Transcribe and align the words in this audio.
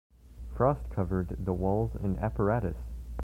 Frost 0.55 0.89
covered 0.89 1.27
the 1.45 1.53
walls 1.53 1.93
and 1.93 2.17
apparatus. 2.17 2.77